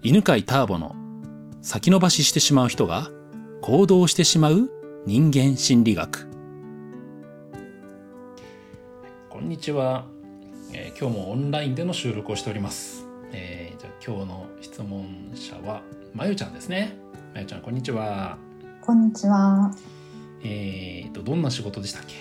[0.00, 0.94] 犬飼ターボの
[1.60, 3.10] 先延ばししてしまう人が
[3.62, 4.70] 行動してしまう
[5.06, 6.28] 人間心理学。
[9.28, 10.06] こんにちは、
[10.72, 15.82] えー今日もオンラインでの収録をしております、えーじゃあ今日の質問者は
[16.14, 16.96] まゆちゃんですね。
[17.34, 18.38] まゆちゃんこんにちは。
[18.80, 19.74] こんにちは。
[20.44, 22.14] えーとどんな仕事でしたっけ？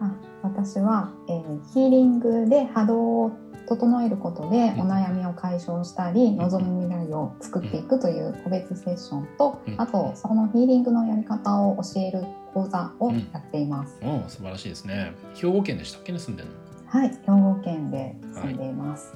[0.00, 0.14] あ
[0.44, 3.32] 私は、えーヒーリングで波動を
[3.68, 4.80] 整えることでうん。
[4.80, 9.74] お悩みを解消したり、望む未来を作っていくという個別セッションと、うん。
[9.78, 13.98] あとそのヒーリングのやり方を教える講座をやっています。
[14.02, 15.12] お素晴らしいですね。
[15.34, 16.12] 兵庫県でしたっけ？
[16.12, 16.54] ね住んでるの？
[16.86, 19.14] はい、兵庫県で住んでいます。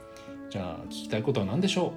[0.51, 1.93] じゃあ聞きたいことは何でしょ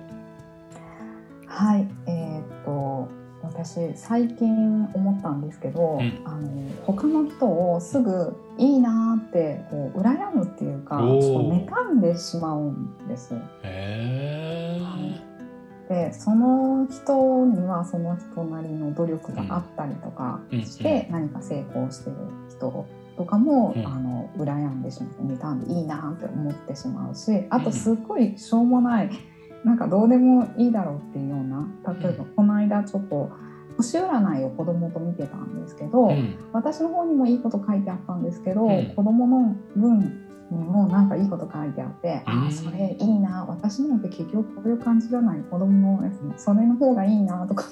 [1.45, 3.09] はい、えーっと
[3.45, 6.21] 私最近思ったんですけど、うん。
[6.25, 6.49] あの
[6.85, 11.19] 他の人をすぐいいなーってこう羨むっていうかちょっ
[11.67, 13.33] と妬んでしまうんです。
[15.89, 22.15] でその人にはその人なりの努力があったりとかして、何か成功してる
[22.49, 23.85] 人とかも、うん。
[23.85, 29.09] あの羨んでしまって妬んでいいなって思ってしまうしあとすっごいしょうもない
[29.65, 31.67] なんかどうでもいいだろうっていうような
[31.99, 33.31] 例えばこの間ちょっと
[33.77, 36.37] 星占いを子供と見てたんですけど、うん。
[36.53, 38.93] 私の方にもいいこと書いてあったんですけど、うん。
[38.95, 42.43] 子供の分にもなんかいいこと書いてあって、うん。
[42.43, 45.39] ああそれいいな私のって結局こういう感じじゃない。
[45.39, 47.67] 子供のやつもそれの方がいいなとかっ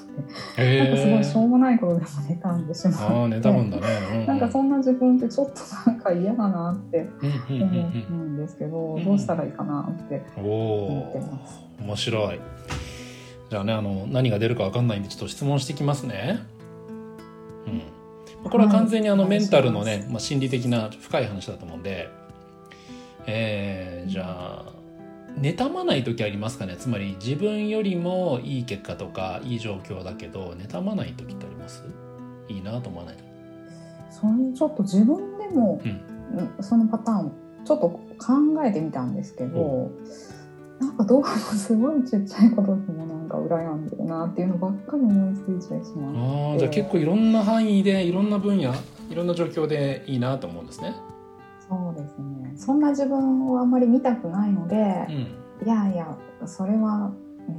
[0.56, 3.82] て、へなんかすごいしょえうもないことでも妬んでしまってああ妬むんだね、
[4.20, 7.08] ううなんかそんな自分ってちょっとなんか嫌だなって
[7.48, 9.04] うんうん思うんうんですけど、うん。
[9.04, 11.60] どうしたらいいかなってうん思っておます。
[11.80, 12.40] お面白い。
[13.50, 16.40] じゃあねあの何が出るかわかんないんでちょっと質問してきますね。
[17.66, 18.50] うん。
[18.50, 19.30] これは完全にあのはい。
[19.30, 22.08] メンタルのね、まあ、心理的な深い話だと思うんで
[23.26, 24.72] えー、じゃあ
[25.40, 26.76] 妬まない時ありますかね？
[26.76, 31.84] つまり自分よりもいい結果とかいい状況だけど妬まない時ってあります？
[32.48, 33.24] いいなと思わない時
[34.10, 37.32] それちょっと自分でも、うんうんそのパターン
[37.64, 38.00] ちょっと考
[38.64, 39.90] えてみたんですけど、
[40.80, 46.52] なんかどうもすごいちっちゃいことでもなんか羨んでるなっていうのばっかり思いついてしまう。
[46.52, 48.74] ああじゃあ結構いろんな範囲でいろんな分野
[49.10, 50.94] いろんな状況でいいなと思うんですね。
[51.66, 52.33] そうですね。
[52.56, 54.76] そんな自分をあんまり見たくないので、
[55.08, 57.12] うんいやいやそれは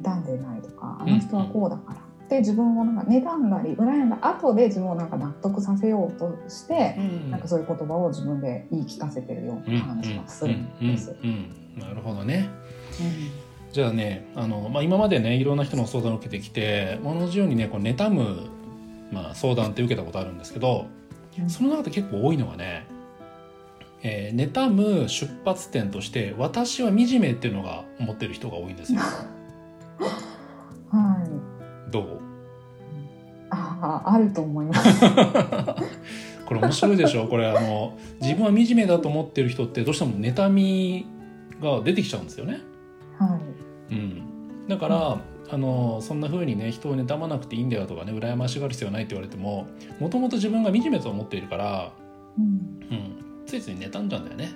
[0.04, 2.06] 妬んでないとか、あの人はこうだから。
[2.26, 11.16] って自分をなんか妬んだり羨んだ後で自分をなんか納得させようとして、うんなんかそういう言葉を自分で言い聞かせてるような感じがするんです。
[11.24, 12.50] うんうんうんなるほどね。
[13.00, 18.48] うんじゃあねあの、まあ、今までねいろんな人の相談を受けてきて同じようにねこう妬む、
[19.12, 20.86] まあ、相談って受けたことあるんですけど
[21.38, 22.88] うんその中で結構多いのがね、
[24.04, 29.00] えー妬む出発点として私は惨めっていうのが思ってる人が多いんですよ。
[30.92, 31.24] は
[31.88, 31.92] い。
[31.92, 32.20] どう？
[33.50, 35.02] ああ、あると思います。
[36.46, 37.28] これ面白いでしょ？
[37.28, 41.06] これあの自分は惨めだと思ってる人ってどうしても妬み
[41.62, 42.60] が出てきちゃうんですよね。
[43.18, 43.40] は
[43.90, 43.94] い。
[43.94, 45.18] うん、だから、
[45.50, 49.68] あのそんな風にね人を妬まなくていいんだよとかね羨ましがる必要はないって言われても
[50.00, 51.92] もともと自分が惨めと思っているから、
[52.38, 52.46] うん。
[52.92, 53.15] うん、
[53.46, 54.52] ついつい妬んじゃうんだよね、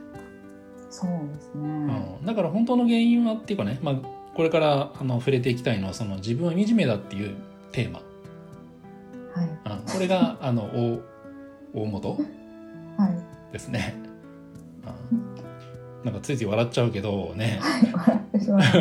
[0.90, 1.62] そうですね。
[2.20, 3.96] うん、だから本当の原因はっていうかね、まあ、
[4.36, 7.36] これからあの触れていきたいのはその自分は惨めだっていう
[7.72, 8.00] テーマ、
[9.34, 9.80] はい。
[9.80, 11.02] うん、これがあの大
[11.74, 12.18] 大元
[12.98, 13.52] はい。
[13.54, 13.96] ですね。
[15.12, 15.30] うん
[16.04, 17.92] なんかついつい笑っちゃうけどねはい。
[17.92, 18.72] 笑ってしまい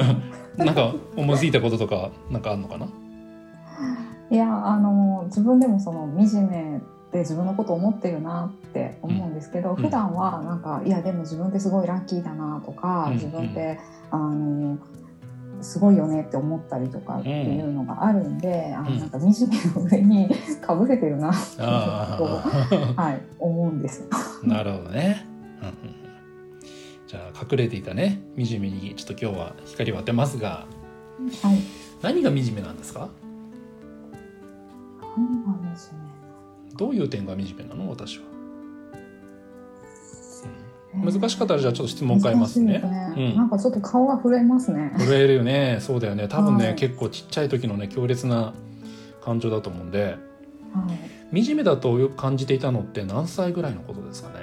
[0.57, 2.87] ま なんか思いついたこととかなんかあんのかな？
[4.31, 6.81] いや、あの、自分でもその惨め
[7.13, 9.77] で自分のことを思ってるなって思うんですけど、ん。
[9.77, 13.15] 普段はなんか、いや、でも自分ってすごいラッキーだなとか、うん。
[13.15, 13.79] 自分って、
[14.11, 14.79] あの、
[15.61, 18.99] すごいよねって思ったりとかっていうのがあるんで、あのうん。
[18.99, 20.29] なんか惨めの上に
[20.61, 24.07] かぶせてるなって はい、思うんです。
[24.13, 25.27] あなるほどね。
[27.07, 30.67] じゃあ隠れていたね惨めにちょっと今日は光を当てますが
[31.43, 31.59] はい。
[32.03, 33.09] 何が惨めなんですか？
[35.17, 35.99] 何が惨
[36.79, 37.91] どういう点が惨めなの？
[37.91, 38.25] 私は、
[40.95, 41.13] めうん。
[41.13, 42.81] 難しかったらじゃあちょっと質問変えますね。
[42.81, 43.37] 難しいですうん。
[43.37, 44.93] なんかちょっと顔が震えますね。
[44.97, 45.79] 震えるよね。
[45.81, 46.29] そうだよね。
[46.29, 46.75] 多分ね、はい。
[46.77, 48.55] 結構ちっちゃい時のね強烈な
[49.23, 50.17] 感情だと思うんで。
[50.73, 50.87] は
[51.33, 51.45] い。
[51.45, 54.35] 惨めだとよく感じていたのって何歳ぐらいのことですかね。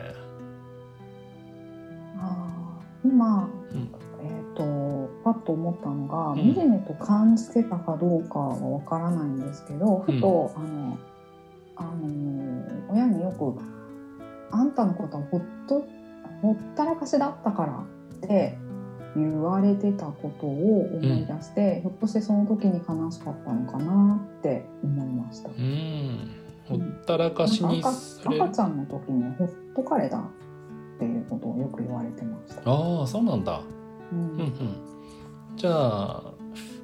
[2.20, 3.90] あー今、うん。
[4.22, 6.54] えっ、とパッと思ったのが、うん。
[6.54, 10.98] 惨めと感じてたかどうかはわからないんですけど、ふと、あの
[11.76, 13.54] あの親によく
[14.52, 15.86] あんたのことはほっと
[16.42, 17.86] ほったらかしだったから
[18.18, 18.58] って
[19.16, 25.50] 言われてたことを思い出して、ひょっとしてその時に悲しかったのかなって思いました。
[25.50, 26.32] うん。
[26.68, 30.22] ほったらかしに赤ちゃんの時にほっとかれたっ
[31.00, 32.62] ていうことをよく言われてました。
[32.70, 33.62] ああそうなんだ。
[34.12, 34.20] うん。
[34.20, 34.56] うんうん。
[35.56, 36.34] じゃあ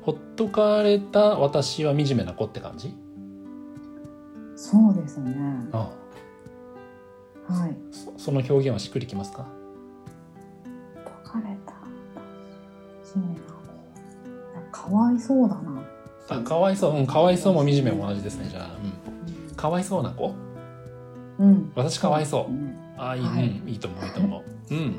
[0.01, 2.95] ほっとかれた私は惨めな子って感じ？
[4.63, 5.35] そうですね。
[5.71, 5.89] あ。
[7.49, 7.75] あはい。
[7.91, 9.47] そその表現はしっくりきますか？
[11.23, 11.73] 解かれた。
[14.71, 15.81] かわいそうだな。
[16.29, 16.95] あかわいそう。
[16.95, 18.69] うんかわいそうも惨めも同じですねじゃあ、
[19.49, 20.35] うん、かわいそうな子？
[21.39, 21.71] うん。
[21.75, 22.51] 私かわいそう。
[22.53, 22.95] ですね。
[22.97, 23.47] ああいい、はい。
[23.47, 24.43] うんいいと思ういいと思う。
[24.75, 24.95] うん。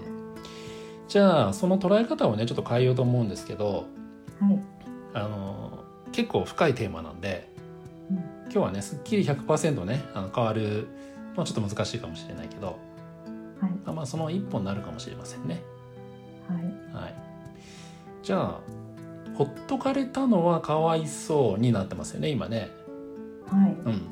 [1.07, 3.87] じゃあその捉え方をねちょっと変えようと思うんですけど
[4.41, 4.61] はい。
[5.15, 7.52] あの結構深いテーマなんで、うん
[8.53, 10.87] 今日はねすっきり100%ねあの変わる
[11.35, 12.79] まあちょっと難しいかもしれないけど、
[13.59, 13.71] はい。
[13.85, 15.63] まあまあその一歩になるかもしれませんね
[16.49, 17.05] はい。
[17.05, 17.15] はい
[18.23, 18.61] じゃあ
[19.35, 22.71] ほっとかれたのはかわいそうになってますよね今ね
[23.51, 23.73] はい。
[23.73, 24.03] うん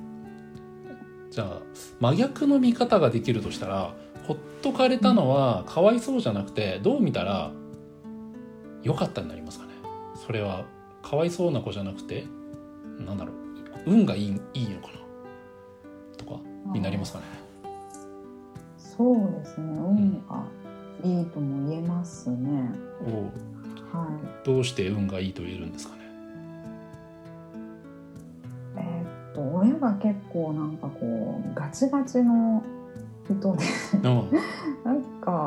[1.30, 1.60] じゃあ
[2.00, 3.94] 真逆の見方ができるとしたら
[4.26, 7.52] ほっとかれたのはかわいそうじゃなくてどう見たら
[8.82, 9.72] 良かったになりますかね
[10.26, 10.64] それは
[11.02, 12.26] かわいそうな子じゃなくて
[12.98, 13.39] なんだろう
[13.86, 14.98] 運がいいいいのかな？
[16.16, 16.40] とか
[16.72, 17.24] になりますかね。
[18.76, 19.66] そうですね。
[19.78, 20.44] 運が
[21.02, 22.70] いいとも言えますね。
[23.06, 23.24] おう。
[23.92, 24.06] は
[24.44, 26.00] どうして運がいいと言えるんですかね？
[28.76, 28.78] い。
[28.78, 32.62] えーっと、親が結構なんかこう、ガチガチの
[33.24, 34.02] 人で、うん
[34.84, 35.39] なんか、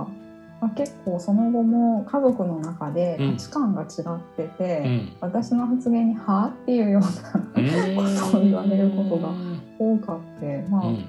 [0.63, 3.31] まあ、結構その後も家族の中でうん。
[3.33, 5.17] 価値観が違ってて、うん。
[5.19, 9.29] 私の発言に「はあ?」っていうようなことを言われることが
[9.77, 11.05] 多かって、まあうん。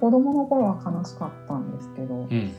[0.00, 2.50] 子供の頃は悲しかったんですけど、うん。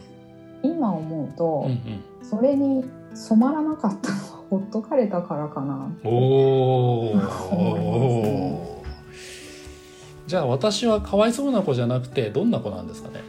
[0.64, 1.80] 今思うと、うん
[2.24, 2.84] それに
[3.14, 8.84] 染まらなかったのはほっとかれたからかなうんお思いますおね
[10.28, 13.22] じゃあ私はかわいそうな子じゃなくてどんな子なんですかね？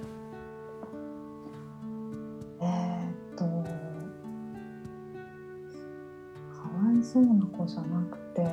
[6.98, 8.46] いそうな子じゃなくて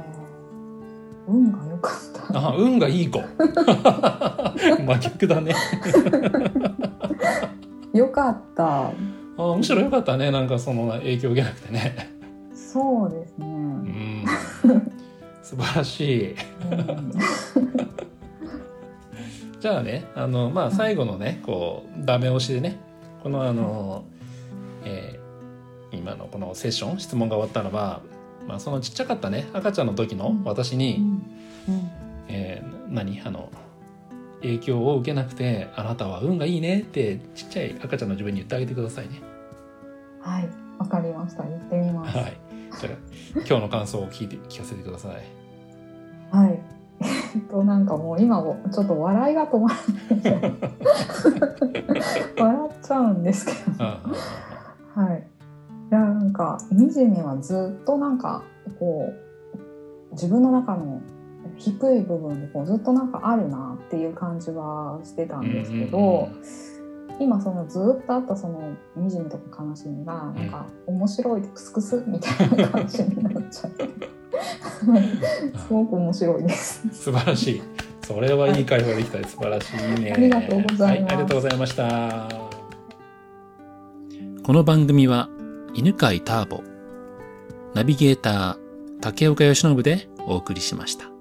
[1.27, 2.49] 運が良かった。
[2.49, 3.19] あ運がいい子。
[4.85, 5.55] 真逆だね。
[7.93, 8.89] 良かった。
[8.89, 8.93] あ
[9.57, 10.29] むしろよかったね。
[10.29, 12.15] なんかその影響を受けなくてね。
[12.53, 14.25] そうですね、うん。
[15.41, 16.31] 素晴らしい。
[16.31, 17.11] うん。
[19.59, 22.79] じゃあねあのまあ最後のねこうダメ押しでね。
[23.23, 24.03] このあの、
[24.83, 25.25] えー
[25.95, 28.01] 今のこのセッション質問が終わったのは、
[28.47, 30.97] まあ、そのちっちゃかったね赤ちゃんの時の私に、
[31.67, 31.91] うん
[32.27, 33.21] えー何？
[33.25, 33.49] あの
[34.41, 39.21] 影響を受けなくてあなたは運がいいねってちっちゃい赤ちゃんの自分に言ってあげてくださいね。
[40.21, 42.37] はいわかりました言ってみますはい。
[42.79, 42.93] じゃあ
[43.35, 45.23] 今日の感想を聞いて聞かせてください。
[46.35, 46.59] はい。
[47.35, 49.75] えっと、なんかもう今もちょっと笑いが止まら
[50.39, 50.53] ない。
[52.37, 53.83] 笑っちゃうんですけど。
[53.83, 54.01] あ
[54.93, 55.23] はい。
[55.91, 58.43] いや、なんか、惨めはずっとなんか、
[58.79, 61.01] こう、自分の中の
[61.57, 66.75] 低い部分でこうずっとなんかあるなっていう感じはしてたんですけど、うんうんうん
[67.17, 73.85] 今そのずっとあったその惨めとか悲しみがなんか面白いクスクスみたいな感じになっちゃって
[75.57, 76.85] すごく面白いです。
[76.91, 77.61] 素晴らしい。
[78.01, 79.31] それはいい会話できたです。
[79.31, 80.11] 素晴らしいね。
[80.11, 82.27] ありがとうございますはありがとうございました。
[84.43, 85.29] この番組は
[85.77, 86.63] 犬飼ターボ、
[87.73, 88.57] ナビゲーター
[89.01, 91.14] 竹岡由伸でお送りしました。